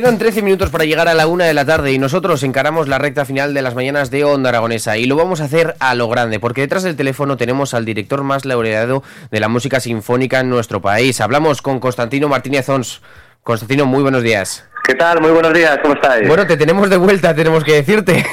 Quedan 0.00 0.16
13 0.16 0.40
minutos 0.40 0.70
para 0.70 0.86
llegar 0.86 1.08
a 1.08 1.12
la 1.12 1.26
una 1.26 1.44
de 1.44 1.52
la 1.52 1.66
tarde 1.66 1.92
y 1.92 1.98
nosotros 1.98 2.42
encaramos 2.42 2.88
la 2.88 2.96
recta 2.96 3.26
final 3.26 3.52
de 3.52 3.60
las 3.60 3.74
mañanas 3.74 4.10
de 4.10 4.24
Onda 4.24 4.48
Aragonesa 4.48 4.96
y 4.96 5.04
lo 5.04 5.14
vamos 5.14 5.42
a 5.42 5.44
hacer 5.44 5.74
a 5.78 5.94
lo 5.94 6.08
grande 6.08 6.40
porque 6.40 6.62
detrás 6.62 6.84
del 6.84 6.96
teléfono 6.96 7.36
tenemos 7.36 7.74
al 7.74 7.84
director 7.84 8.22
más 8.22 8.46
laureado 8.46 9.02
de 9.30 9.40
la 9.40 9.48
música 9.48 9.78
sinfónica 9.78 10.40
en 10.40 10.48
nuestro 10.48 10.80
país. 10.80 11.20
Hablamos 11.20 11.60
con 11.60 11.80
Constantino 11.80 12.30
Martínez 12.30 12.66
Ons. 12.70 13.02
Constantino, 13.42 13.84
muy 13.84 14.00
buenos 14.00 14.22
días. 14.22 14.66
¿Qué 14.84 14.94
tal? 14.94 15.20
Muy 15.20 15.32
buenos 15.32 15.52
días, 15.52 15.78
¿cómo 15.82 15.92
estáis? 15.92 16.26
Bueno, 16.26 16.46
te 16.46 16.56
tenemos 16.56 16.88
de 16.88 16.96
vuelta, 16.96 17.34
tenemos 17.34 17.62
que 17.62 17.74
decirte. 17.74 18.24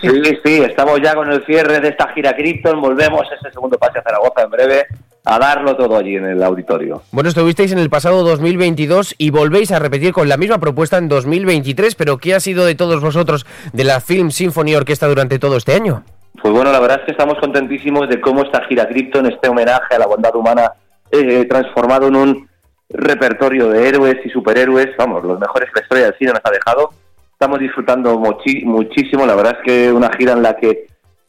Sí, 0.00 0.38
sí, 0.44 0.62
estamos 0.62 1.00
ya 1.02 1.16
con 1.16 1.32
el 1.32 1.44
cierre 1.44 1.80
de 1.80 1.88
esta 1.88 2.06
gira 2.14 2.36
Krypton, 2.36 2.80
volvemos 2.80 3.26
ese 3.36 3.50
segundo 3.50 3.76
pase 3.78 3.98
a 3.98 4.02
Zaragoza 4.04 4.42
en 4.44 4.50
breve 4.50 4.86
a 5.26 5.40
darlo 5.40 5.76
todo 5.76 5.98
allí 5.98 6.16
en 6.16 6.24
el 6.24 6.42
auditorio. 6.42 7.02
Bueno, 7.10 7.28
estuvisteis 7.28 7.72
en 7.72 7.78
el 7.78 7.90
pasado 7.90 8.22
2022 8.22 9.16
y 9.18 9.30
volvéis 9.30 9.72
a 9.72 9.80
repetir 9.80 10.12
con 10.12 10.28
la 10.28 10.36
misma 10.36 10.58
propuesta 10.58 10.98
en 10.98 11.08
2023, 11.08 11.96
pero 11.96 12.18
¿qué 12.18 12.34
ha 12.34 12.40
sido 12.40 12.64
de 12.64 12.76
todos 12.76 13.00
vosotros 13.00 13.44
de 13.72 13.82
la 13.82 14.00
Film 14.00 14.30
Symphony 14.30 14.76
Orquesta 14.76 15.08
durante 15.08 15.40
todo 15.40 15.56
este 15.56 15.74
año? 15.74 16.04
Pues 16.40 16.54
bueno, 16.54 16.70
la 16.70 16.78
verdad 16.78 17.00
es 17.00 17.06
que 17.06 17.10
estamos 17.10 17.38
contentísimos 17.40 18.08
de 18.08 18.20
cómo 18.20 18.42
esta 18.42 18.62
gira 18.66 18.86
Krypton, 18.86 19.26
este 19.26 19.48
homenaje 19.48 19.96
a 19.96 19.98
la 19.98 20.06
bondad 20.06 20.34
humana, 20.36 20.70
eh, 21.10 21.44
transformado 21.46 22.06
en 22.06 22.16
un 22.16 22.48
repertorio 22.88 23.68
de 23.68 23.88
héroes 23.88 24.16
y 24.24 24.28
superhéroes, 24.30 24.90
vamos, 24.96 25.24
los 25.24 25.40
mejores 25.40 25.68
que 25.70 25.80
la 25.80 25.82
historia 25.82 26.04
del 26.04 26.18
cine 26.18 26.32
nos 26.34 26.42
ha 26.44 26.50
dejado. 26.52 26.90
Estamos 27.32 27.58
disfrutando 27.58 28.16
muchísimo, 28.16 29.26
la 29.26 29.34
verdad 29.34 29.58
es 29.58 29.64
que 29.64 29.92
una 29.92 30.10
gira 30.16 30.34
en 30.34 30.42
la 30.42 30.56
que 30.56 30.86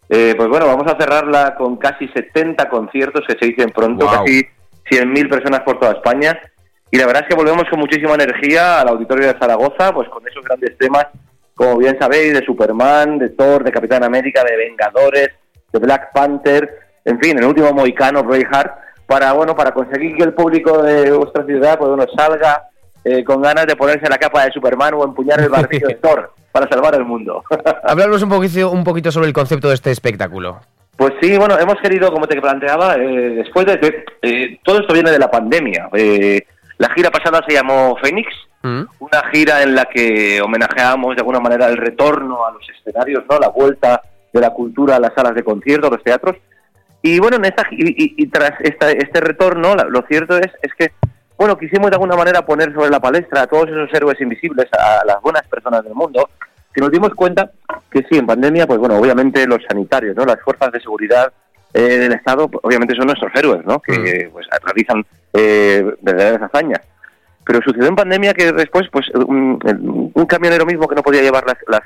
eh, 0.09 0.33
pues 0.37 0.47
bueno, 0.47 0.67
vamos 0.67 0.91
a 0.91 0.97
cerrarla 0.97 1.55
con 1.55 1.77
casi 1.77 2.07
70 2.07 2.69
conciertos 2.69 3.23
que 3.27 3.37
se 3.37 3.45
dicen 3.47 3.71
pronto, 3.71 4.05
casi 4.05 4.45
100.000 4.89 5.29
personas 5.29 5.61
por 5.61 5.79
toda 5.79 5.93
España. 5.93 6.39
Y 6.89 6.97
la 6.97 7.05
verdad 7.05 7.23
es 7.23 7.29
que 7.29 7.35
volvemos 7.35 7.65
con 7.69 7.79
muchísima 7.79 8.13
energía 8.13 8.79
al 8.79 8.87
auditorio 8.87 9.27
de 9.27 9.37
Zaragoza, 9.37 9.93
pues 9.93 10.07
con 10.07 10.25
esos 10.27 10.43
grandes 10.43 10.77
temas, 10.77 11.07
como 11.53 11.77
bien 11.77 11.97
sabéis, 11.99 12.33
de 12.33 12.45
Superman, 12.45 13.17
de 13.17 13.29
Thor, 13.29 13.63
de 13.63 13.71
Capitán 13.71 14.03
América, 14.03 14.43
de 14.43 14.55
Vengadores, 14.55 15.29
de 15.73 15.79
Black 15.79 16.13
Panther, 16.13 16.79
en 17.03 17.19
fin, 17.19 17.37
el 17.37 17.45
último 17.45 17.71
moicano, 17.73 18.23
Braveheart, 18.23 18.73
para 19.05 19.33
bueno, 19.33 19.55
para 19.55 19.73
conseguir 19.73 20.15
que 20.15 20.23
el 20.23 20.33
público 20.33 20.81
de 20.81 21.11
vuestra 21.11 21.45
ciudad, 21.45 21.77
pues 21.77 21.89
bueno, 21.89 22.05
salga 22.15 22.69
eh, 23.07 23.23
con 23.23 23.41
ganas 23.41 23.65
de 23.65 23.77
ponerse 23.77 24.09
la 24.09 24.17
capa 24.17 24.43
de 24.43 24.51
Superman 24.51 24.93
o 24.95 25.03
empuñar 25.05 25.39
el 25.39 25.47
barrillo 25.47 25.87
de 25.87 25.95
Thor 26.01 26.33
para 26.51 26.67
salvar 26.67 26.95
el 26.95 27.05
mundo. 27.05 27.41
Hablarnos 27.83 28.21
un 28.21 28.29
poquito, 28.29 28.69
un 28.69 28.83
poquito 28.83 29.11
sobre 29.11 29.27
el 29.27 29.33
concepto 29.33 29.69
de 29.69 29.75
este 29.75 29.91
espectáculo. 29.91 30.59
Pues 30.97 31.13
sí, 31.21 31.37
bueno, 31.37 31.57
hemos 31.57 31.75
querido, 31.81 32.11
como 32.11 32.27
te 32.27 32.41
planteaba, 32.41 32.95
eh, 32.95 33.35
después 33.35 33.65
de 33.65 34.05
eh, 34.23 34.59
todo 34.63 34.79
esto 34.79 34.93
viene 34.93 35.11
de 35.11 35.19
la 35.19 35.31
pandemia. 35.31 35.89
la 35.91 36.89
gira 36.89 37.11
pasada 37.11 37.41
se 37.47 37.53
llamó 37.53 37.95
Fénix, 38.01 38.27
mm. 38.63 38.81
una 38.99 39.29
gira 39.31 39.61
en 39.61 39.75
la 39.75 39.85
que 39.85 40.41
homenajeamos 40.41 41.15
de 41.15 41.21
alguna 41.21 41.39
manera 41.39 41.67
el 41.67 41.77
retorno 41.77 42.45
a 42.45 42.51
los 42.51 42.67
escenarios, 42.69 43.23
no, 43.29 43.39
la 43.39 43.49
vuelta 43.49 44.01
de 44.33 44.41
la 44.41 44.49
cultura 44.49 44.97
a 44.97 44.99
las 44.99 45.13
salas 45.13 45.35
de 45.35 45.43
concierto, 45.43 45.87
a 45.87 45.91
los 45.91 46.03
teatros. 46.03 46.35
Y 47.03 47.19
bueno, 47.19 47.37
en 47.37 47.45
esta, 47.45 47.65
y, 47.71 48.27
tras 48.27 48.59
este 48.59 49.21
retorno, 49.21 49.75
lo 49.75 50.01
cierto 50.09 50.37
es, 50.37 50.51
es 50.61 50.73
que 50.73 50.91
bueno, 51.37 51.57
quisimos 51.57 51.89
de 51.89 51.95
alguna 51.95 52.15
manera 52.15 52.45
poner 52.45 52.73
sobre 52.73 52.89
la 52.89 52.99
palestra 52.99 53.43
a 53.43 53.47
todos 53.47 53.69
esos 53.69 53.93
héroes 53.93 54.19
invisibles, 54.19 54.65
a 54.73 55.05
las 55.05 55.21
buenas 55.21 55.47
personas 55.47 55.83
del 55.83 55.93
mundo, 55.93 56.29
que 56.73 56.81
nos 56.81 56.91
dimos 56.91 57.13
cuenta 57.13 57.51
que 57.91 58.03
sí, 58.09 58.17
en 58.17 58.25
pandemia, 58.25 58.65
pues 58.65 58.79
bueno, 58.79 58.97
obviamente 58.97 59.45
los 59.45 59.63
sanitarios, 59.67 60.15
¿no? 60.15 60.25
Las 60.25 60.41
fuerzas 60.41 60.71
de 60.71 60.79
seguridad 60.79 61.31
eh, 61.73 61.81
del 61.81 62.13
Estado, 62.13 62.47
pues, 62.47 62.63
obviamente 62.63 62.95
son 62.95 63.05
nuestros 63.05 63.31
héroes, 63.35 63.65
¿no? 63.65 63.79
Que 63.79 64.27
mm. 64.27 64.31
pues 64.31 64.47
realizan 64.63 65.05
eh, 65.33 65.85
verdaderas 66.01 66.41
hazañas. 66.41 66.81
Pero 67.45 67.61
sucedió 67.61 67.87
en 67.87 67.95
pandemia 67.95 68.33
que 68.33 68.51
después, 68.51 68.87
pues 68.91 69.09
un, 69.15 69.59
camionero 70.27 70.65
mismo 70.65 70.87
que 70.87 70.95
no 70.95 71.03
podía 71.03 71.21
llevar 71.21 71.45
las, 71.45 71.57
las, 71.67 71.83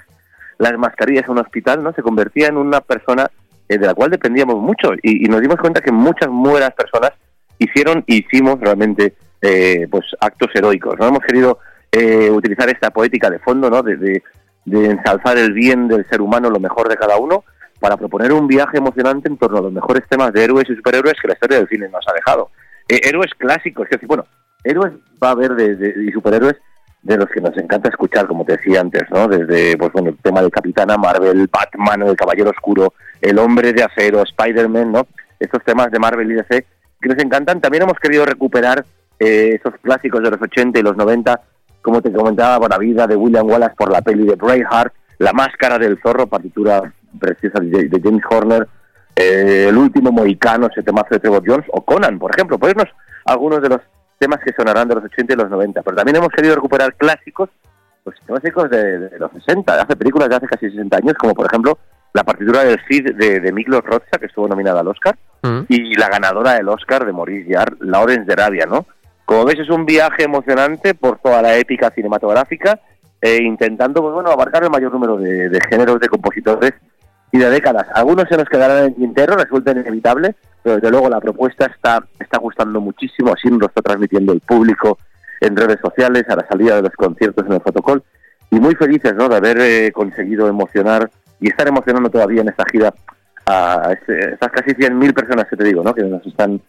las, 0.58 0.78
mascarillas 0.78 1.28
a 1.28 1.32
un 1.32 1.40
hospital, 1.40 1.84
¿no? 1.84 1.94
Se 1.94 2.02
convertía 2.02 2.48
en 2.48 2.58
una 2.58 2.82
persona 2.82 3.30
eh, 3.68 3.78
de 3.78 3.86
la 3.86 3.94
cual 3.94 4.12
dependíamos 4.12 4.56
mucho 4.56 4.94
y, 5.04 5.26
y 5.26 5.30
nos 5.30 5.42
dimos 5.42 5.58
cuenta 5.58 5.82
que 5.82 5.92
muchas 5.92 6.30
buenas 6.30 6.72
personas 6.72 7.12
hicieron 7.60 8.04
y 8.08 8.26
hicimos 8.26 8.60
realmente 8.60 9.14
eh, 9.42 9.88
pues 9.90 10.06
actos 10.20 10.50
heroicos. 10.54 10.96
No 11.00 11.08
hemos 11.08 11.22
querido 11.22 11.60
eh, 11.92 12.30
utilizar 12.30 12.70
esta 12.70 12.92
poética 12.92 13.30
de 13.30 13.40
fondo, 13.40 13.70
¿no? 13.70 13.82
De, 13.82 13.98
de, 13.98 14.22
ensalzar 14.66 15.38
el 15.38 15.54
bien 15.54 15.88
del 15.88 16.08
ser 16.10 16.22
humano, 16.22 16.50
lo 16.50 16.60
mejor 16.60 16.88
de 16.88 16.96
cada 16.96 17.18
uno, 17.18 17.44
para 17.80 17.98
proponer 17.98 18.32
un 18.32 18.48
viaje 18.48 18.78
emocionante 18.78 19.28
en 19.28 19.38
torno 19.38 19.58
a 19.58 19.62
los 19.62 19.74
mejores 19.74 20.08
temas 20.08 20.32
de 20.32 20.44
héroes 20.44 20.70
y 20.70 20.76
superhéroes 20.76 21.16
que 21.20 21.28
la 21.28 21.34
historia 21.34 21.58
del 21.58 21.68
cine 21.68 21.90
nos 21.90 22.08
ha 22.08 22.14
dejado. 22.14 22.52
Eh, 22.88 23.02
héroes 23.04 23.32
clásicos, 23.38 23.86
es 23.86 23.92
decir, 23.92 24.08
bueno, 24.08 24.26
héroes 24.64 24.94
va 25.22 25.30
a 25.30 25.32
haber 25.32 25.56
de, 25.56 26.06
y 26.08 26.12
superhéroes 26.12 26.56
de 27.02 27.18
los 27.18 27.28
que 27.30 27.42
nos 27.42 27.58
encanta 27.58 27.90
escuchar, 27.90 28.28
como 28.28 28.46
te 28.46 28.58
decía 28.58 28.80
antes, 28.80 29.04
¿no? 29.10 29.28
Desde, 29.28 29.76
pues 29.76 29.92
bueno, 29.92 30.10
el 30.10 30.18
tema 30.18 30.44
de 30.44 30.52
Capitana 30.52 30.98
Marvel, 30.98 31.50
Batman, 31.52 32.08
el 32.08 32.16
Caballero 32.16 32.52
Oscuro, 32.52 32.94
el 33.20 33.40
Hombre 33.40 33.74
de 33.74 33.84
Acero, 33.84 34.22
Spider-Man, 34.22 34.92
¿no? 34.92 35.08
Estos 35.40 35.64
temas 35.64 35.90
de 35.92 35.98
Marvel 35.98 36.32
y 36.32 36.36
DC 36.36 36.66
que 37.02 37.10
nos 37.10 37.18
encantan. 37.18 37.60
También 37.60 37.84
hemos 37.84 37.98
querido 37.98 38.24
recuperar 38.26 38.86
eh, 39.24 39.60
esos 39.60 39.80
clásicos 39.82 40.24
de 40.24 40.32
los 40.32 40.42
80 40.42 40.80
y 40.80 40.82
los 40.82 40.98
90, 40.98 41.40
como 41.84 42.02
te 42.02 42.12
comentaba, 42.12 42.68
la 42.68 42.80
vida 42.80 43.06
de 43.06 43.16
William 43.16 43.48
Wallace 43.48 43.76
por 43.78 43.92
la 43.92 44.02
peli 44.02 44.26
de 44.26 44.34
Braveheart, 44.34 44.92
La 45.20 45.32
Máscara 45.32 45.78
del 45.78 46.00
Zorro, 46.02 46.26
partitura 46.26 46.92
preciosa 47.20 47.60
de, 47.60 48.02
James 48.04 48.24
Horner, 48.28 48.68
eh, 49.16 49.68
El 49.70 49.78
último 49.78 50.12
Mohicano, 50.12 50.70
ese 50.72 50.82
temazo 50.82 51.10
de 51.12 51.20
Trevor 51.20 51.44
Jones, 51.46 51.68
o 51.72 51.86
Conan, 51.86 52.18
por 52.18 52.32
ejemplo. 52.32 52.58
Ponernos 52.58 52.88
algunos 53.26 53.62
de 53.62 53.70
los 53.70 53.82
temas 54.18 54.40
que 54.44 54.54
sonarán 54.58 54.88
de 54.88 54.96
los 54.96 55.04
80 55.04 55.34
y 55.34 55.36
los 55.36 55.52
90. 55.52 55.84
Pero 55.84 55.98
también 55.98 56.16
hemos 56.16 56.30
querido 56.30 56.56
recuperar 56.56 56.96
clásicos, 56.96 57.50
pues 58.04 58.16
clásicos 58.26 58.72
de, 58.72 59.20
los 59.20 59.32
60, 59.34 59.76
de 59.76 59.82
hace 59.82 59.96
películas 59.96 60.30
de 60.30 60.38
hace 60.38 60.48
casi 60.48 60.68
60 60.68 60.98
años, 60.98 61.14
como 61.20 61.36
por 61.36 61.46
ejemplo 61.46 61.78
la 62.14 62.24
partitura 62.24 62.64
del 62.64 62.80
Cid 62.90 63.12
de, 63.14 63.40
de 63.40 63.52
Miklos 63.52 63.84
Rocha, 63.84 64.18
que 64.20 64.26
estuvo 64.26 64.48
nominada 64.48 64.80
al 64.80 64.88
Oscar, 64.88 65.16
mm. 65.44 65.60
y 65.68 65.94
la 65.94 66.10
ganadora 66.10 66.54
del 66.54 66.68
Oscar 66.70 67.06
de 67.06 67.14
Maurice 67.14 67.54
Jarre, 67.54 67.78
Lawrence 67.82 68.26
de 68.26 68.34
Arabia, 68.34 68.66
¿no? 68.66 68.88
Como 69.32 69.46
ves, 69.46 69.60
es 69.60 69.70
un 69.70 69.86
viaje 69.86 70.24
emocionante 70.24 70.94
por 70.94 71.20
toda 71.20 71.42
la 71.42 71.56
épica 71.56 71.90
cinematográfica, 71.92 72.82
e 73.22 73.42
intentando 73.42 74.02
pues 74.02 74.14
bueno, 74.14 74.30
abarcar 74.30 74.62
el 74.62 74.70
mayor 74.70 74.92
número 74.92 75.16
de, 75.16 75.58
géneros, 75.70 76.02
de 76.02 76.10
compositores 76.10 76.74
y 77.32 77.38
de 77.38 77.50
décadas. 77.50 77.88
Algunos 77.96 78.28
se 78.28 78.36
nos 78.36 78.50
quedarán 78.50 78.80
en 78.80 78.84
el 78.88 78.96
tintero, 78.96 79.38
resulta 79.38 79.72
inevitable, 79.72 80.36
pero 80.62 80.76
desde 80.76 80.92
luego 80.92 81.10
la 81.10 81.22
propuesta 81.22 81.68
está, 81.68 82.04
está 82.20 82.40
gustando 82.40 82.82
muchísimo, 82.82 83.32
así 83.32 83.48
lo 83.48 83.68
está 83.68 83.82
transmitiendo 83.82 84.34
el 84.34 84.42
público 84.42 84.98
en 85.40 85.56
redes 85.56 85.80
sociales, 85.82 86.26
a 86.28 86.36
la 86.36 86.46
salida 86.46 86.76
de 86.76 86.82
los 86.82 86.94
conciertos 86.98 87.46
en 87.46 87.54
el 87.54 87.62
protocolo, 87.62 88.04
y 88.50 88.60
muy 88.60 88.76
felices 88.76 89.16
¿no? 89.16 89.30
de 89.30 89.38
haber 89.38 89.62
eh, 89.62 89.94
conseguido 89.94 90.50
emocionar 90.50 91.10
y 91.40 91.48
estar 91.48 91.70
emocionando 91.70 92.10
todavía 92.10 92.42
en 92.42 92.50
esta 92.50 92.66
gira 92.70 92.94
a 93.46 93.94
esas 93.94 94.52
casi 94.52 94.72
100.000 94.72 95.14
personas 95.14 95.48
que 95.50 95.56
te 95.56 95.64
digo, 95.64 95.84
¿no? 95.84 95.96
que 95.96 96.04
nos 96.04 96.26
están 96.28 96.62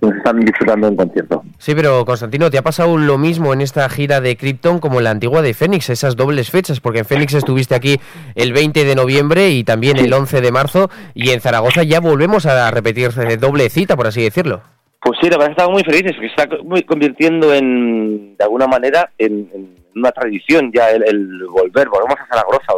nos 0.00 0.14
están 0.14 0.40
disfrutando 0.40 0.88
en 0.88 0.96
concierto. 0.96 1.42
Sí, 1.58 1.74
pero 1.74 2.04
Constantino, 2.04 2.50
¿te 2.50 2.58
ha 2.58 2.62
pasado 2.62 2.96
lo 2.96 3.18
mismo 3.18 3.52
en 3.52 3.60
esta 3.60 3.88
gira 3.88 4.20
de 4.20 4.36
Krypton 4.36 4.78
como 4.78 4.98
en 4.98 5.04
la 5.04 5.10
antigua 5.10 5.42
de 5.42 5.54
Fénix, 5.54 5.90
esas 5.90 6.16
dobles 6.16 6.50
fechas? 6.50 6.80
Porque 6.80 7.00
en 7.00 7.04
Fénix 7.04 7.34
estuviste 7.34 7.74
aquí 7.74 7.98
el 8.34 8.52
20 8.52 8.84
de 8.84 8.94
noviembre 8.94 9.50
y 9.50 9.64
también 9.64 9.98
el 9.98 10.12
11 10.12 10.40
de 10.40 10.52
marzo, 10.52 10.90
y 11.14 11.30
en 11.30 11.40
Zaragoza 11.40 11.82
ya 11.82 12.00
volvemos 12.00 12.46
a 12.46 12.70
repetir 12.70 13.10
doble 13.38 13.68
cita, 13.70 13.96
por 13.96 14.06
así 14.06 14.22
decirlo. 14.22 14.62
Pues 15.00 15.18
sí, 15.20 15.28
la 15.28 15.36
verdad 15.36 15.52
estamos 15.52 15.72
muy 15.72 15.84
felices, 15.84 16.12
que 16.12 16.20
se 16.20 16.26
está 16.26 16.48
convirtiendo 16.86 17.54
en, 17.54 18.36
de 18.36 18.44
alguna 18.44 18.66
manera, 18.66 19.10
en, 19.18 19.76
una 19.94 20.12
tradición 20.12 20.70
ya 20.72 20.90
el, 20.90 21.44
volver, 21.46 21.88
volvemos 21.88 22.16
a 22.20 22.26
Zaragoza, 22.26 22.72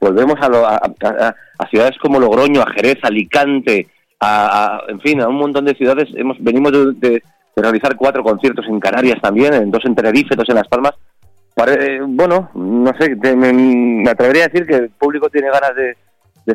volvemos 0.00 0.36
a, 0.40 0.80
a 1.58 1.68
ciudades 1.68 1.96
como 1.98 2.20
Logroño, 2.20 2.60
a 2.60 2.70
Jerez, 2.72 2.98
Alicante, 3.02 3.88
en 4.88 5.00
fin, 5.00 5.20
a 5.20 5.28
un 5.28 5.36
montón 5.36 5.64
de 5.64 5.74
ciudades. 5.74 6.08
Hemos 6.14 6.36
venimos 6.40 6.72
de, 6.72 7.22
realizar 7.56 7.96
cuatro 7.96 8.22
conciertos 8.22 8.66
en 8.68 8.80
Canarias 8.80 9.20
también, 9.20 9.52
en 9.54 9.70
dos 9.70 9.84
en 9.84 9.94
Tenerife, 9.94 10.34
dos 10.36 10.48
en 10.48 10.56
Las 10.56 10.68
Palmas. 10.68 10.92
bueno, 12.08 12.50
no 12.54 12.92
sé, 12.98 13.14
me, 13.36 14.08
atrevería 14.08 14.44
a 14.44 14.48
decir 14.48 14.66
que 14.66 14.76
el 14.76 14.90
público 14.90 15.28
tiene 15.28 15.48
ganas 15.50 15.74
de, 15.76 15.96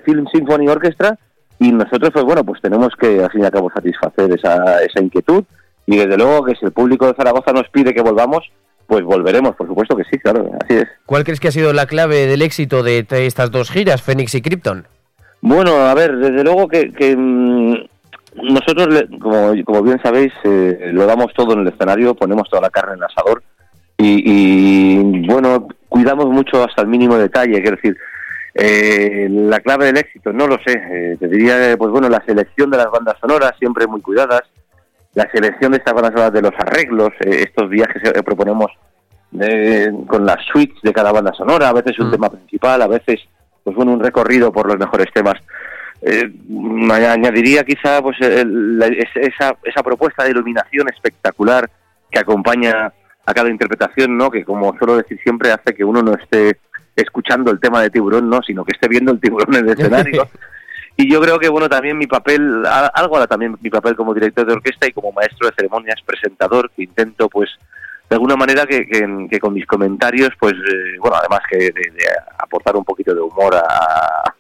Film 0.02 0.26
Symphony 0.32 0.68
Orchestra 0.68 1.18
y 1.60 1.72
nosotros, 1.72 2.12
pues 2.14 2.26
bueno, 2.26 2.44
pues 2.44 2.62
tenemos 2.62 2.90
que, 3.00 3.24
al 3.24 3.32
fin 3.32 3.42
y 3.42 3.46
al 3.46 3.52
cabo, 3.52 3.72
satisfacer 3.74 4.32
esa, 4.32 4.84
esa 4.84 5.02
inquietud 5.02 5.44
y 5.86 5.98
desde 5.98 6.18
luego 6.18 6.46
que 6.46 6.56
si 6.56 6.66
el 6.66 6.72
público 6.72 7.08
de 7.08 7.16
Zaragoza 7.16 7.52
nos 7.52 7.68
pide 7.70 7.94
que 7.94 8.02
volvamos, 8.02 8.44
pues 8.86 9.04
volveremos, 9.04 9.56
por 9.56 9.68
supuesto 9.68 9.96
que 9.96 10.04
sí, 10.04 10.20
claro, 10.20 10.52
así 10.62 10.76
es. 10.76 10.88
¿Cuál 11.06 11.24
crees 11.24 11.40
que 11.40 11.48
ha 11.48 11.52
sido 11.52 11.74
la 11.74 11.88
clave 11.88 12.28
del 12.28 12.42
éxito 12.42 12.84
de 12.84 13.06
estas 13.10 13.50
dos 13.50 13.72
giras, 13.72 14.02
Fénix 14.02 14.36
y 14.36 14.42
Krypton? 14.42 14.88
Bueno, 15.48 15.78
a 15.78 15.94
ver, 15.94 16.18
desde 16.18 16.44
luego 16.44 16.68
que, 16.68 17.16
mm, 17.16 17.74
nosotros, 18.52 19.06
como, 19.22 19.54
como, 19.64 19.82
bien 19.82 19.98
sabéis, 20.04 20.34
eh, 20.44 20.90
lo 20.92 21.06
damos 21.06 21.34
todo 21.34 21.54
en 21.54 21.60
el 21.60 21.70
escenario, 21.70 22.16
ponemos 22.16 22.50
toda 22.50 22.64
la 22.64 22.70
carne 22.70 22.94
en 22.94 22.98
el 22.98 23.06
asador 23.06 23.42
y, 23.98 25.26
bueno, 25.26 25.70
cuidamos 25.88 26.26
mucho 26.26 26.66
hasta 26.66 26.82
el 26.82 26.90
mínimo 26.90 27.18
detalle, 27.18 27.64
es 27.64 27.72
decir, 27.72 27.98
eh, 28.56 29.28
la 29.30 29.62
clave 29.62 29.86
del 29.86 29.98
éxito, 29.98 30.34
no 30.34 30.48
lo 30.48 30.58
sé, 30.66 30.74
eh, 30.74 31.18
te 31.18 31.30
diría, 31.30 31.78
pues 31.78 31.92
bueno, 31.92 32.10
la 32.10 32.22
selección 32.26 32.70
de 32.70 32.78
las 32.78 32.92
bandas 32.92 33.16
sonoras, 33.22 33.54
siempre 33.58 33.88
muy 33.88 34.02
cuidadas, 34.02 34.42
la 35.14 35.32
selección 35.32 35.72
de 35.72 35.78
estas 35.78 35.94
bandas 35.94 36.12
sonoras 36.12 36.34
de 36.34 36.42
los 36.42 36.54
arreglos, 36.60 37.12
estos 37.22 37.70
viajes 37.70 38.04
que 38.04 38.22
proponemos 38.22 38.70
con 40.08 40.26
las 40.26 40.44
suites 40.52 40.82
de 40.84 40.92
cada 40.92 41.14
banda 41.14 41.32
sonora, 41.32 41.70
a 41.70 41.74
veces 41.74 41.98
un 42.00 42.10
mm. 42.10 42.12
tema 42.12 42.30
principal, 42.30 42.82
a 42.82 42.88
veces 42.88 43.22
pues 43.68 43.76
bueno, 43.76 43.92
un 43.92 44.00
recorrido 44.00 44.50
por 44.50 44.66
los 44.66 44.80
mejores 44.80 45.08
temas. 45.14 45.36
Eh, 46.02 46.32
añadiría 46.90 47.66
quizá 47.66 48.02
pues 48.02 48.16
esa, 48.22 49.58
esa 49.62 49.84
propuesta 49.84 50.24
de 50.24 50.32
iluminación 50.32 50.88
espectacular 50.88 51.70
que 52.10 52.18
acompaña 52.18 52.94
a 53.26 53.34
cada 53.34 53.50
interpretación, 53.50 54.18
¿no? 54.18 54.32
Que 54.32 54.46
como 54.46 54.74
suelo 54.78 54.96
decir 54.96 55.20
siempre 55.22 55.52
hace 55.52 55.76
que 55.76 55.84
uno 55.84 56.02
no 56.02 56.14
esté 56.14 56.62
escuchando 56.96 57.52
el 57.52 57.60
tema 57.60 57.82
de 57.82 57.90
tiburón, 57.90 58.30
¿no? 58.30 58.42
Sino 58.42 58.64
que 58.64 58.72
esté 58.72 58.88
viendo 58.88 59.12
el 59.12 59.20
tiburón 59.20 59.54
en 59.54 59.66
el 59.66 59.78
escenario. 59.78 60.30
y 60.96 61.12
yo 61.12 61.20
creo 61.20 61.38
que 61.38 61.50
bueno 61.50 61.68
también 61.68 61.98
mi 61.98 62.08
papel, 62.08 62.64
algo 62.66 63.16
ahora 63.16 63.28
también 63.28 63.58
mi 63.60 63.70
papel 63.70 63.98
como 63.98 64.14
director 64.14 64.48
de 64.48 64.54
orquesta 64.54 64.88
y 64.88 64.94
como 64.94 65.12
maestro 65.12 65.50
de 65.50 65.56
ceremonias, 65.56 66.02
presentador, 66.06 66.72
que 66.74 66.84
intento 66.84 67.28
pues 67.28 67.50
de 68.10 68.16
alguna 68.16 68.36
manera 68.36 68.66
que, 68.66 68.86
que, 68.86 69.40
con 69.40 69.54
mis 69.54 69.66
comentarios, 69.66 70.30
pues, 70.40 70.54
eh, 70.54 70.98
bueno, 71.00 71.18
además 71.18 71.42
que 71.50 71.58
de, 71.58 71.92
aportar 72.40 72.76
un 72.78 72.86
poquito 72.86 73.14
de 73.14 73.20
humor 73.20 73.56
a, 73.56 74.34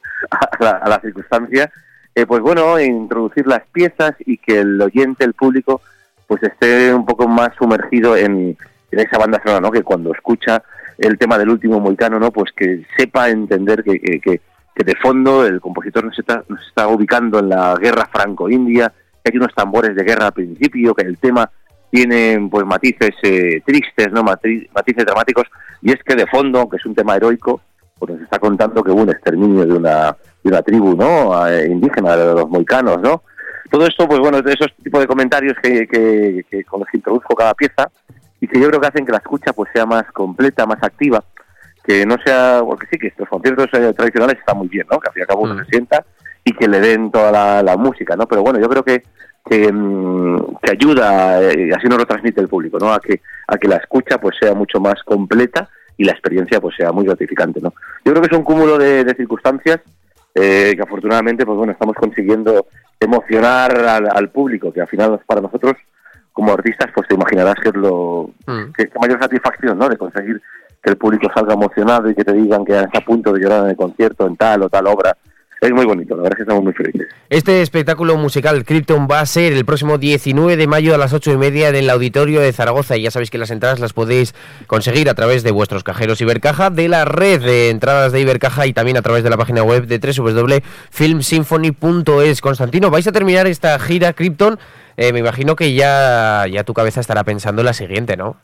a, 0.60 0.90
la, 0.90 1.00
circunstancia, 1.02 1.70
eh, 2.16 2.26
pues 2.26 2.42
bueno, 2.42 2.80
introducir 2.80 3.46
las 3.46 3.64
piezas 3.72 4.14
y 4.20 4.38
que 4.38 4.60
el 4.60 4.82
oyente, 4.82 5.26
el 5.26 5.34
público, 5.34 5.82
pues 6.28 6.42
esté 6.44 6.94
un 6.94 7.06
poco 7.06 7.28
más 7.28 7.50
sumergido 7.58 8.16
en, 8.16 8.58
esa 8.90 9.18
banda 9.18 9.42
sonora, 9.44 9.62
¿no? 9.62 9.72
Que 9.72 9.84
cuando 9.84 10.14
escucha 10.14 10.64
el 10.98 11.18
tema 11.18 11.38
del 11.38 11.50
último 11.50 11.80
moicano, 11.80 12.20
¿no? 12.20 12.32
Pues 12.32 12.52
que 12.56 12.86
sepa 12.98 13.30
entender 13.30 13.84
que, 13.84 14.00
que, 14.00 14.20
que, 14.20 14.84
de 14.84 14.96
fondo 14.96 15.46
el 15.46 15.60
compositor 15.60 16.06
nos 16.06 16.18
está, 16.18 16.44
nos 16.48 16.66
está 16.66 16.88
ubicando 16.88 17.40
en 17.40 17.50
la 17.50 17.76
guerra 17.76 18.10
franco-india, 18.12 18.94
que 19.24 19.32
hay 19.32 19.38
unos 19.38 19.54
tambores 19.54 19.94
de 19.94 20.04
guerra 20.04 20.28
al 20.28 20.34
principio, 20.34 20.96
que 20.96 21.06
el 21.06 21.18
tema 21.18 21.52
tienen 21.90 22.50
pues 22.50 22.66
matices 22.66 23.12
eh, 23.24 23.62
tristes, 23.66 24.12
no 24.12 24.24
matices 24.24 25.06
dramáticos, 25.06 25.46
y 25.82 25.92
es 25.92 26.04
que 26.04 26.16
de 26.16 26.28
fondo, 26.28 26.68
que 26.70 26.78
es 26.78 26.86
un 26.86 26.96
tema 26.96 27.16
heroico, 27.16 27.62
pues 27.98 28.14
nos 28.14 28.22
está 28.22 28.40
contando 28.40 28.84
que 28.84 28.92
hubo 28.92 29.02
un 29.02 29.10
exterminio 29.10 29.66
de 29.66 29.74
una, 29.74 30.16
de 30.44 30.50
una 30.50 30.62
tribu 30.62 30.96
no 30.96 31.34
indígena, 31.66 32.16
de 32.16 32.34
los 32.34 32.50
moicanos, 32.50 33.02
¿no? 33.02 33.24
Todo 33.70 33.86
esto, 33.86 34.08
pues 34.08 34.20
bueno, 34.20 34.42
de 34.42 34.54
esos 34.54 34.74
tipos 34.82 35.02
de 35.02 35.08
comentarios 35.08 35.56
que, 35.62 35.88
que, 35.88 36.64
con 36.64 36.80
los 36.80 36.90
que 36.90 36.98
introduzco 36.98 37.36
cada 37.36 37.54
pieza 37.54 37.90
y 38.40 38.48
que 38.48 38.60
yo 38.60 38.68
creo 38.70 38.80
que 38.80 38.88
hacen 38.88 39.06
que 39.06 39.12
la 39.12 39.18
escucha 39.18 39.52
pues 39.52 39.70
sea 39.74 39.86
más 39.86 40.04
completa, 40.14 40.66
más 40.66 40.82
activa, 40.82 41.24
que 41.84 42.06
no 42.06 42.16
sea, 42.24 42.62
porque 42.64 42.88
sí 42.92 42.98
que 42.98 43.08
estos 43.08 43.28
conciertos 43.28 43.68
eh, 43.74 43.94
tradicionales 43.94 44.38
están 44.40 44.58
muy 44.58 44.68
bien, 44.68 44.86
¿no? 44.90 45.00
Que 45.00 45.10
al 45.10 45.14
fin 45.14 45.22
y 45.22 45.24
al 45.24 45.28
cabo 45.28 45.42
uno 45.42 45.56
mm. 45.56 45.60
se 45.60 45.66
sienta 45.66 46.06
y 46.44 46.54
que 46.54 46.68
le 46.68 46.80
den 46.80 47.12
toda 47.12 47.32
la, 47.32 47.64
la 47.64 47.76
música, 47.76 48.16
¿no? 48.16 48.26
Pero 48.26 48.42
bueno, 48.42 48.60
yo 48.60 48.70
creo 48.70 48.84
que 48.84 49.04
que, 49.48 49.72
mm, 49.72 50.58
que 50.62 50.72
ayuda, 50.72 51.42
eh, 51.42 51.72
así 51.76 51.88
nos 51.88 52.00
lo 52.00 52.06
transmite 52.06 52.42
el 52.42 52.48
público, 52.48 52.78
¿no? 52.80 52.94
A 52.94 53.00
que, 53.00 53.22
a 53.48 53.58
que 53.58 53.68
la 53.68 53.78
escucha 53.78 54.20
pues 54.20 54.36
sea 54.40 54.54
mucho 54.54 54.80
más 54.80 55.02
completa 55.04 55.70
y 55.98 56.04
la 56.04 56.12
experiencia 56.12 56.60
pues 56.60 56.76
sea 56.76 56.92
muy 56.92 57.06
gratificante, 57.06 57.60
¿no? 57.62 57.74
Yo 58.06 58.12
creo 58.12 58.22
que 58.22 58.28
es 58.28 58.38
un 58.38 58.44
cúmulo 58.44 58.78
de, 58.78 59.06
circunstancias 59.16 59.80
eh, 60.36 60.74
que 60.76 60.82
afortunadamente 60.82 61.46
pues 61.46 61.58
bueno 61.58 61.72
estamos 61.72 61.96
consiguiendo 61.96 62.68
emocionar 63.00 63.76
al, 64.14 64.30
público, 64.30 64.72
que 64.72 64.82
al 64.82 64.88
final 64.88 65.20
para 65.26 65.42
nosotros 65.42 65.74
como 66.32 66.54
artistas 66.54 66.92
pues 66.94 67.08
te 67.08 67.16
imaginarás 67.16 67.56
que 67.56 67.70
es 67.70 67.76
lo 67.76 68.30
mm. 68.46 68.72
que 68.76 68.84
es 68.84 68.90
la 68.94 69.02
mayor 69.02 69.20
satisfacción, 69.20 69.78
¿no? 69.78 69.90
De 69.90 69.98
conseguir 69.98 70.42
que 70.84 70.92
el 70.92 70.98
público 70.98 71.28
salga 71.34 71.54
emocionado 71.54 72.10
y 72.10 72.16
que 72.16 72.24
te 72.24 72.34
digan 72.34 72.64
que 72.64 72.74
está 72.74 73.00
a 73.00 73.06
punto 73.06 73.34
de 73.34 73.42
llorar 73.42 73.64
en 73.64 73.72
el 73.72 73.76
concierto 73.76 74.28
en 74.28 74.36
tal 74.36 74.64
o 74.64 74.70
tal 74.70 74.86
obra 74.88 75.18
es 75.62 75.72
muy 75.72 75.86
bonito, 75.86 76.16
la 76.16 76.24
verdad 76.24 76.34
es 76.34 76.38
que 76.38 76.44
estamos 76.44 76.64
muy 76.64 76.74
felices. 76.74 77.08
Este 77.30 77.62
espectáculo 77.62 78.16
musical 78.18 78.64
Krypton 78.64 79.08
va 79.10 79.20
a 79.22 79.26
ser 79.26 79.54
el 79.54 79.66
próximo 79.66 79.98
19 79.98 80.56
de 80.56 80.68
mayo 80.68 80.94
a 80.94 80.98
las 80.98 81.14
8 81.14 81.32
y 81.32 81.38
media 81.38 81.70
en 81.70 81.76
el 81.76 81.90
auditorio 81.90 82.42
de 82.42 82.54
Zaragoza 82.54 82.96
y 82.96 83.02
ya 83.04 83.12
sabéis 83.12 83.32
que 83.32 83.40
las 83.40 83.50
entradas 83.50 83.80
las 83.80 83.94
podéis 83.94 84.36
conseguir 84.68 85.10
a 85.10 85.16
través 85.16 85.44
de 85.44 85.52
vuestros 85.52 85.84
cajeros 85.84 86.22
Ibercaja, 86.22 86.70
de 86.70 86.90
la 86.90 87.06
red 87.06 87.42
de 87.42 87.72
entradas 87.72 88.12
de 88.12 88.22
Ibercaja 88.22 88.68
y 88.68 88.74
también 88.74 88.98
a 88.98 89.02
través 89.02 89.24
de 89.24 89.32
la 89.32 89.38
página 89.38 89.64
web 89.64 89.88
de 89.88 90.00
www.filmsymphony.es. 90.00 92.42
Constantino, 92.42 92.92
vais 92.92 93.08
a 93.08 93.12
terminar 93.12 93.48
esta 93.48 93.80
gira 93.80 94.14
Krypton, 94.14 94.60
eh, 94.96 95.12
me 95.12 95.18
imagino 95.20 95.56
que 95.56 95.74
ya, 95.74 96.46
ya 96.52 96.64
tu 96.64 96.74
cabeza 96.74 97.02
estará 97.02 97.24
pensando 97.24 97.62
en 97.62 97.66
la 97.66 97.74
siguiente, 97.74 98.16
¿no? 98.16 98.38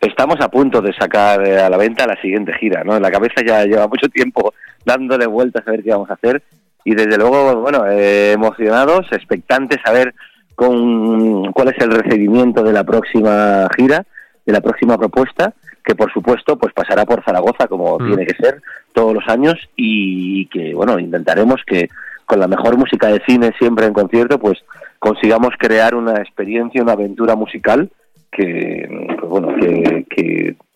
Estamos 0.00 0.36
a 0.40 0.48
punto 0.48 0.80
de 0.80 0.92
sacar 0.92 1.46
eh, 1.46 1.60
a 1.60 1.70
la 1.70 1.76
venta 1.76 2.06
la 2.06 2.20
siguiente 2.20 2.52
gira, 2.58 2.82
¿no? 2.84 2.96
En 2.96 3.02
la 3.02 3.10
cabeza 3.10 3.42
ya 3.46 3.64
lleva 3.64 3.88
mucho 3.88 4.08
tiempo 4.08 4.54
dándole 4.84 5.26
vueltas 5.26 5.66
a 5.66 5.70
ver 5.70 5.82
qué 5.82 5.90
vamos 5.90 6.10
a 6.10 6.14
hacer 6.14 6.42
y 6.84 6.94
desde 6.94 7.16
luego, 7.16 7.60
bueno, 7.62 7.86
eh, 7.86 8.32
emocionados, 8.32 9.06
expectantes 9.10 9.78
a 9.84 9.92
ver 9.92 10.14
con 10.54 11.50
cuál 11.52 11.68
es 11.68 11.82
el 11.82 11.90
recibimiento 11.90 12.62
de 12.62 12.72
la 12.72 12.84
próxima 12.84 13.66
gira, 13.76 14.04
de 14.44 14.52
la 14.52 14.60
próxima 14.60 14.98
propuesta, 14.98 15.54
que 15.82 15.94
por 15.94 16.12
supuesto 16.12 16.56
pues 16.58 16.72
pasará 16.72 17.04
por 17.04 17.24
Zaragoza 17.24 17.66
como 17.66 17.98
mm. 17.98 18.06
tiene 18.06 18.26
que 18.26 18.36
ser 18.36 18.62
todos 18.92 19.14
los 19.14 19.26
años 19.28 19.56
y 19.76 20.46
que 20.46 20.74
bueno, 20.74 20.98
intentaremos 20.98 21.62
que 21.66 21.88
con 22.26 22.38
la 22.38 22.48
mejor 22.48 22.76
música 22.76 23.08
de 23.08 23.22
cine 23.26 23.52
siempre 23.58 23.86
en 23.86 23.92
concierto 23.92 24.38
pues 24.38 24.64
consigamos 24.98 25.50
crear 25.58 25.94
una 25.94 26.18
experiencia, 26.18 26.82
una 26.82 26.92
aventura 26.92 27.34
musical 27.34 27.90
que 28.30 29.06
pues, 29.18 29.28
bueno, 29.28 29.54
que, 29.56 30.06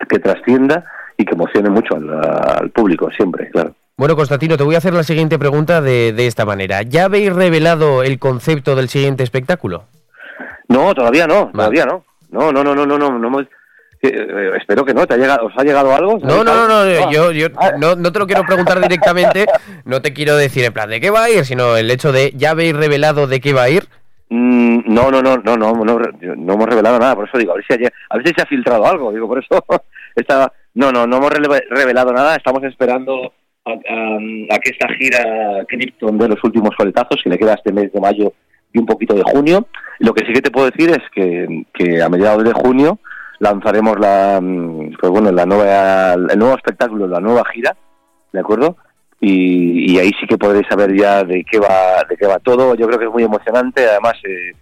que, 0.09 0.19
trascienda 0.19 0.85
y 1.17 1.25
que 1.25 1.35
emocione 1.35 1.71
mucho 1.71 1.95
al 1.95 2.71
público 2.71 3.11
siempre, 3.11 3.51
claro. 3.51 3.75
Bueno, 3.99 4.15
Constantino, 4.15 4.57
te 4.57 4.63
voy 4.63 4.77
a 4.77 4.79
hacer 4.79 4.95
la 4.95 5.03
siguiente 5.03 5.41
pregunta 5.41 5.81
de, 5.81 6.13
de 6.13 6.29
esta 6.29 6.47
manera. 6.47 6.83
¿Ya 6.83 7.07
habéis 7.07 7.35
revelado 7.35 8.05
el 8.05 8.21
concepto 8.21 8.77
del 8.77 8.89
siguiente 8.89 9.25
espectáculo? 9.25 9.87
No, 10.69 10.95
todavía 10.95 11.27
no, 11.27 11.51
todavía 11.53 11.85
no. 11.85 12.05
No, 12.31 12.53
no, 12.53 12.63
no, 12.63 12.77
no, 12.77 12.87
no, 12.87 12.97
no, 12.97 13.19
no 13.19 13.41
eh, 13.41 14.53
espero 14.57 14.85
que 14.85 14.95
no. 14.95 15.05
¿Te 15.05 15.15
ha 15.15 15.17
llegado, 15.17 15.47
¿Os 15.47 15.53
ha 15.57 15.65
llegado 15.65 15.93
algo? 15.93 16.17
No, 16.23 16.45
no, 16.45 16.55
no, 16.55 16.69
no, 16.69 16.75
ah. 16.75 17.11
yo, 17.11 17.33
yo 17.33 17.49
ah. 17.57 17.73
no, 17.77 17.97
no, 17.97 18.13
te 18.13 18.21
lo 18.21 18.29
quiero 18.29 18.45
preguntar 18.45 18.81
directamente. 18.81 19.47
No 19.85 20.01
te 20.01 20.13
quiero 20.13 20.37
decir 20.37 20.65
en 20.65 20.73
plan 20.73 20.89
de 20.89 21.01
qué 21.01 21.11
va 21.11 21.25
a 21.25 21.31
ir, 21.31 21.45
sino 21.45 21.77
el 21.77 21.91
hecho 21.91 22.13
de 22.13 22.31
ya 22.37 22.51
habéis 22.51 22.77
revelado 22.77 23.27
de 23.27 23.41
qué 23.41 23.53
va 23.53 23.65
a 23.65 23.71
ir. 23.71 23.89
Mm, 24.29 24.95
no, 24.95 25.11
no, 25.11 25.21
no, 25.23 25.39
no, 25.39 25.57
no, 25.57 25.73
no, 25.73 25.85
no 25.85 26.53
hemos 26.53 26.67
revelado 26.69 27.01
nada. 27.01 27.17
Por 27.17 27.29
eso 27.29 27.37
digo, 27.37 27.51
a 27.51 27.57
ver 27.57 27.65
si, 27.67 27.75
a 27.75 28.17
ver 28.17 28.29
si 28.29 28.33
se 28.33 28.43
ha 28.43 28.47
filtrado 28.47 28.87
algo. 28.87 29.11
Digo, 29.11 29.27
por 29.27 29.43
eso 29.43 29.65
estaba. 30.15 30.53
No, 30.75 30.93
no, 30.93 31.05
no 31.05 31.17
hemos 31.17 31.33
revelado 31.33 32.13
nada. 32.13 32.37
Estamos 32.37 32.63
esperando 32.63 33.33
a, 33.75 34.59
que 34.59 34.71
esta 34.71 34.89
gira 34.95 35.65
Krypton 35.67 36.19
de 36.19 36.29
los 36.29 36.43
últimos 36.45 36.75
coletazos, 36.77 37.21
que 37.23 37.31
le 37.31 37.39
queda 37.39 37.55
este 37.55 37.73
mes 37.73 37.93
de 37.93 38.01
mayo 38.01 38.33
y 38.73 38.79
un 38.79 38.87
poquito 38.87 39.15
de 39.15 39.23
junio. 39.23 39.67
Lo 39.99 40.13
que 40.13 40.25
sí 40.27 40.33
que 40.33 40.43
te 40.43 40.51
puedo 40.51 40.71
decir 40.71 40.91
es 40.91 41.03
que, 41.15 42.03
a 42.03 42.09
mediados 42.09 42.45
de 42.45 42.53
junio 42.53 42.99
lanzaremos 43.41 43.99
la, 43.99 44.41
mm, 44.43 44.97
pues 45.01 45.13
bueno, 45.13 45.31
nueva, 45.31 46.15
el 46.15 46.39
nuevo 46.39 46.57
espectáculo, 46.57 47.07
la 47.07 47.21
nueva 47.21 47.45
gira, 47.53 47.77
¿de 48.33 48.41
acuerdo? 48.41 48.77
Y, 49.21 49.99
ahí 49.99 50.11
sí 50.21 50.27
que 50.29 50.39
podréis 50.39 50.67
saber 50.69 50.97
ya 50.97 51.25
de 51.25 51.45
qué 51.45 51.59
va, 51.59 52.05
de 52.09 52.17
qué 52.17 52.27
va 52.27 52.39
todo. 52.39 52.75
Yo 52.75 52.87
creo 52.87 52.99
que 52.99 53.07
es 53.07 53.11
muy 53.11 53.25
emocionante. 53.25 53.85
Además, 53.85 54.15
eh, 54.25 54.53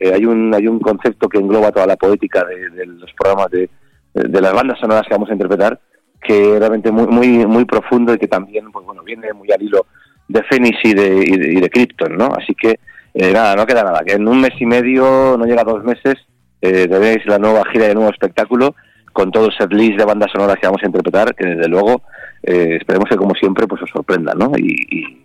eh, 0.00 0.12
hay 0.12 0.26
un 0.26 0.54
hay 0.54 0.66
un 0.66 0.80
concepto 0.80 1.28
que 1.28 1.38
engloba 1.38 1.72
toda 1.72 1.86
la 1.86 1.96
poética 1.96 2.44
de, 2.44 2.86
los 2.86 3.10
programas 3.14 3.50
de, 3.50 3.70
de 4.12 4.40
las 4.40 4.52
bandas 4.52 4.78
sonoras 4.78 5.04
que 5.06 5.14
vamos 5.14 5.30
a 5.30 5.32
interpretar 5.32 5.78
que 6.22 6.58
realmente 6.58 6.90
muy 6.90 7.06
muy 7.06 7.46
muy 7.46 7.64
profundo 7.64 8.14
y 8.14 8.18
que 8.18 8.28
también 8.28 8.70
pues 8.72 8.86
bueno 8.86 9.02
viene 9.02 9.32
muy 9.32 9.50
al 9.50 9.62
hilo 9.62 9.86
de 10.28 10.42
Fénix 10.44 10.78
y 10.84 10.94
de, 10.94 11.24
y 11.26 11.60
de, 11.60 11.68
Krypton, 11.68 12.16
¿no? 12.16 12.32
Así 12.34 12.54
que 12.54 12.78
eh, 13.14 13.32
nada, 13.32 13.54
no 13.54 13.66
queda 13.66 13.82
nada, 13.82 14.02
que 14.04 14.14
en 14.14 14.26
un 14.26 14.40
mes 14.40 14.52
y 14.58 14.64
medio, 14.64 15.36
no 15.38 15.44
llega 15.44 15.64
dos 15.64 15.84
meses, 15.84 16.14
eh, 16.60 16.88
tenéis 16.88 17.26
la 17.26 17.38
nueva 17.38 17.64
gira 17.70 17.88
de 17.88 17.94
nuevo 17.94 18.10
espectáculo 18.10 18.74
con 19.12 19.30
todo 19.30 19.46
el 19.46 19.52
setlist 19.52 19.98
de 19.98 20.06
bandas 20.06 20.30
sonoras 20.32 20.56
que 20.58 20.66
vamos 20.66 20.82
a 20.82 20.86
interpretar, 20.86 21.34
que 21.34 21.46
desde 21.46 21.68
luego 21.68 22.02
eh, 22.42 22.78
esperemos 22.80 23.08
que 23.10 23.16
como 23.16 23.34
siempre 23.34 23.66
pues 23.66 23.82
os 23.82 23.90
sorprenda, 23.90 24.32
¿no? 24.34 24.52
Y, 24.56 24.74
y 24.90 25.21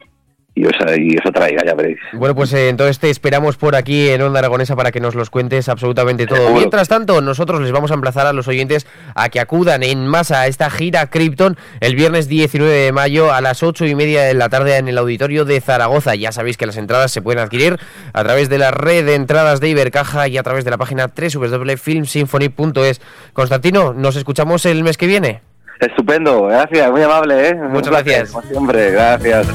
os, 0.66 0.76
y 0.98 1.16
ya 1.16 1.74
veréis. 1.76 1.98
Bueno, 2.14 2.36
pues 2.36 2.54
eh, 2.54 2.70
entonces 2.70 3.00
te 3.00 3.10
esperamos 3.10 3.58
por 3.58 3.76
aquí 3.76 4.10
en 4.10 4.22
Onda 4.22 4.40
Aragonesa 4.40 4.76
para 4.76 4.92
que 4.92 5.00
nos 5.00 5.16
los 5.16 5.30
cuentes 5.30 5.70
absolutamente 5.70 6.26
todo. 6.26 6.52
Mientras 6.54 6.88
tanto, 6.88 7.22
nosotros 7.22 7.62
les 7.62 7.72
vamos 7.72 7.92
a 7.92 7.94
emplazar 7.94 8.28
a 8.28 8.34
los 8.34 8.48
oyentes 8.48 8.88
a 9.16 9.30
que 9.30 9.40
acudan 9.40 9.84
en 9.84 10.08
masa 10.08 10.42
a 10.42 10.48
esta 10.48 10.70
gira 10.70 11.08
Krypton 11.08 11.58
el 11.80 11.96
viernes 11.96 12.28
19 12.28 12.72
de 12.72 12.92
mayo 12.92 13.34
a 13.34 13.42
las 13.42 13.64
8 13.64 13.86
y 13.86 13.96
media 13.96 14.24
de 14.24 14.34
la 14.34 14.50
tarde 14.50 14.78
en 14.78 14.88
el 14.88 14.98
auditorio 14.98 15.46
de 15.46 15.62
Zaragoza. 15.62 16.16
Ya 16.16 16.32
sabéis 16.32 16.58
que 16.58 16.66
las 16.66 16.78
entradas 16.78 17.12
se 17.12 17.22
pueden 17.22 17.40
adquirir 17.40 17.78
a 18.14 18.24
través 18.24 18.50
de 18.50 18.58
la 18.58 18.72
red 18.72 19.06
de 19.06 19.16
entradas 19.16 19.60
de 19.60 19.70
Ibercaja 19.70 20.28
y 20.28 20.38
a 20.38 20.44
través 20.44 20.66
de 20.66 20.72
la 20.72 20.78
página 20.78 21.12
www.filmsymphony.es. 21.16 23.02
Constantino, 23.34 23.94
nos 23.94 24.16
escuchamos 24.16 24.66
el 24.66 24.84
mes 24.84 24.98
que 24.98 25.08
viene. 25.08 25.42
Estupendo, 25.80 26.44
gracias, 26.44 26.92
muy 26.92 27.04
amable. 27.04 27.50
¿eh? 27.50 27.56
Muchas 27.56 27.92
gracias. 27.92 28.32
Como 28.32 28.48
siempre, 28.48 28.92
gracias. 28.92 29.48